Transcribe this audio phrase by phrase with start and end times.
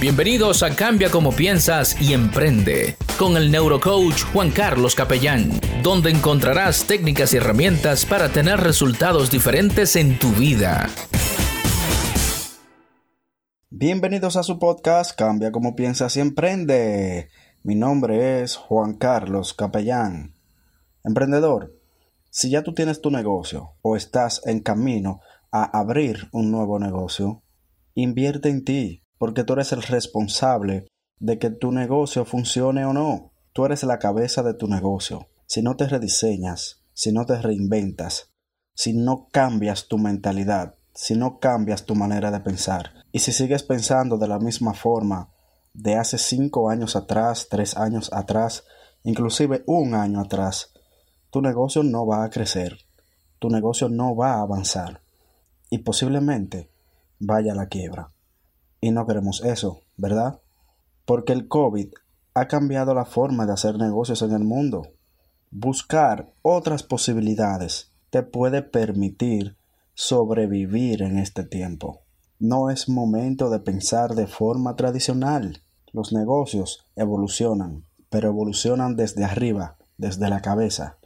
[0.00, 5.50] Bienvenidos a Cambia como piensas y emprende con el neurocoach Juan Carlos Capellán,
[5.82, 10.88] donde encontrarás técnicas y herramientas para tener resultados diferentes en tu vida.
[13.68, 17.28] Bienvenidos a su podcast Cambia como piensas y emprende.
[17.62, 20.32] Mi nombre es Juan Carlos Capellán.
[21.04, 21.74] Emprendedor,
[22.30, 25.20] si ya tú tienes tu negocio o estás en camino
[25.52, 27.42] a abrir un nuevo negocio,
[27.94, 30.88] invierte en ti porque tú eres el responsable
[31.18, 33.32] de que tu negocio funcione o no.
[33.52, 35.28] Tú eres la cabeza de tu negocio.
[35.44, 38.30] Si no te rediseñas, si no te reinventas,
[38.74, 43.62] si no cambias tu mentalidad, si no cambias tu manera de pensar, y si sigues
[43.62, 45.28] pensando de la misma forma
[45.74, 48.64] de hace cinco años atrás, tres años atrás,
[49.02, 50.72] inclusive un año atrás,
[51.28, 52.78] tu negocio no va a crecer,
[53.38, 55.02] tu negocio no va a avanzar
[55.68, 56.70] y posiblemente
[57.18, 58.14] vaya a la quiebra.
[58.80, 60.40] Y no queremos eso, ¿verdad?
[61.04, 61.88] Porque el COVID
[62.34, 64.88] ha cambiado la forma de hacer negocios en el mundo.
[65.50, 69.56] Buscar otras posibilidades te puede permitir
[69.94, 72.00] sobrevivir en este tiempo.
[72.38, 75.62] No es momento de pensar de forma tradicional.
[75.92, 80.96] Los negocios evolucionan, pero evolucionan desde arriba, desde la cabeza.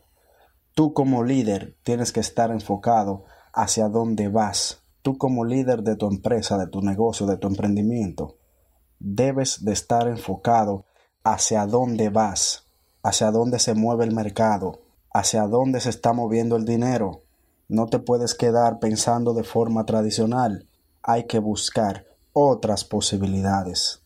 [0.75, 6.09] Tú como líder tienes que estar enfocado hacia dónde vas, tú como líder de tu
[6.09, 8.39] empresa, de tu negocio, de tu emprendimiento,
[8.99, 10.87] debes de estar enfocado
[11.23, 12.71] hacia dónde vas,
[13.03, 14.81] hacia dónde se mueve el mercado,
[15.13, 17.25] hacia dónde se está moviendo el dinero.
[17.69, 20.71] No te puedes quedar pensando de forma tradicional.
[21.03, 24.03] Hay que buscar otras posibilidades.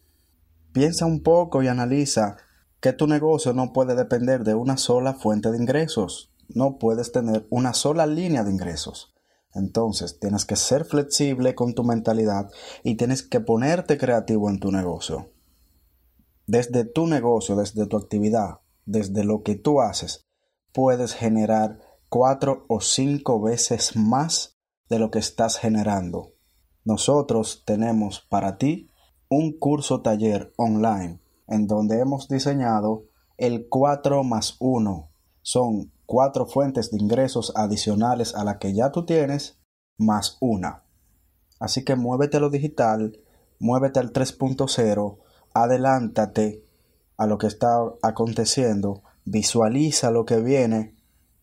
[0.72, 2.38] Piensa un poco y analiza
[2.80, 6.32] que tu negocio no puede depender de una sola fuente de ingresos.
[6.48, 9.14] No puedes tener una sola línea de ingresos.
[9.54, 12.50] Entonces, tienes que ser flexible con tu mentalidad
[12.82, 15.30] y tienes que ponerte creativo en tu negocio.
[16.46, 20.26] Desde tu negocio, desde tu actividad, desde lo que tú haces,
[20.72, 21.78] puedes generar
[22.08, 26.32] cuatro o cinco veces más de lo que estás generando.
[26.84, 28.88] Nosotros tenemos para ti
[29.28, 33.04] un curso taller online en donde hemos diseñado
[33.36, 35.10] el 4 más 1.
[35.42, 39.58] Son cuatro fuentes de ingresos adicionales a la que ya tú tienes,
[39.98, 40.84] más una.
[41.60, 43.20] Así que muévete a lo digital,
[43.58, 45.18] muévete al 3.0,
[45.52, 46.64] adelántate
[47.18, 47.68] a lo que está
[48.00, 50.96] aconteciendo, visualiza lo que viene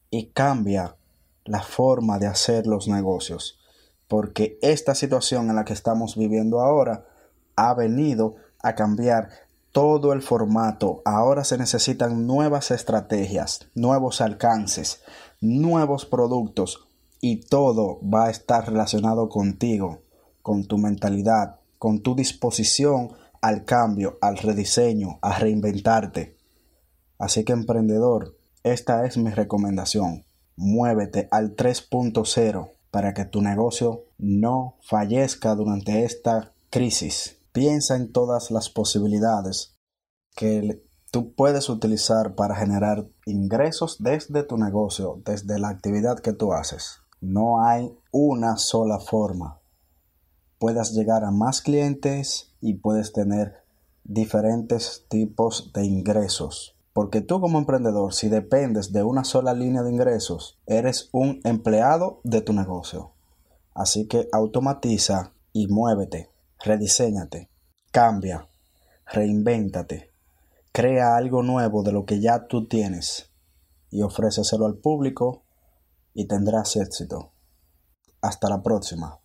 [0.09, 0.95] y cambia
[1.43, 3.59] la forma de hacer los negocios.
[4.07, 7.05] Porque esta situación en la que estamos viviendo ahora
[7.55, 9.29] ha venido a cambiar
[9.75, 11.01] todo el formato.
[11.03, 15.01] Ahora se necesitan nuevas estrategias, nuevos alcances,
[15.41, 16.87] nuevos productos
[17.19, 19.99] y todo va a estar relacionado contigo,
[20.41, 23.09] con tu mentalidad, con tu disposición
[23.41, 26.37] al cambio, al rediseño, a reinventarte.
[27.19, 30.23] Así que emprendedor, esta es mi recomendación.
[30.55, 37.41] Muévete al 3.0 para que tu negocio no fallezca durante esta crisis.
[37.55, 39.77] Piensa en todas las posibilidades
[40.35, 46.51] que tú puedes utilizar para generar ingresos desde tu negocio, desde la actividad que tú
[46.51, 46.97] haces.
[47.21, 49.61] No hay una sola forma.
[50.59, 53.63] Puedes llegar a más clientes y puedes tener
[54.03, 56.75] diferentes tipos de ingresos.
[56.91, 62.19] Porque tú como emprendedor, si dependes de una sola línea de ingresos, eres un empleado
[62.25, 63.13] de tu negocio.
[63.73, 67.49] Así que automatiza y muévete rediséñate,
[67.91, 68.47] cambia,
[69.05, 70.13] reinvéntate,
[70.71, 73.31] crea algo nuevo de lo que ya tú tienes
[73.89, 75.45] y ofréceselo al público
[76.13, 77.33] y tendrás éxito.
[78.21, 79.19] Hasta la próxima.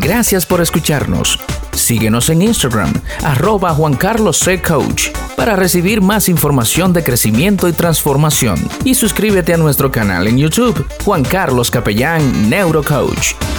[0.00, 1.38] Gracias por escucharnos.
[1.72, 2.92] Síguenos en Instagram,
[3.22, 4.60] arroba Juan Carlos C.
[4.62, 8.58] Coach, para recibir más información de crecimiento y transformación.
[8.84, 13.55] Y suscríbete a nuestro canal en YouTube, Juan Carlos Capellán Neurocoach.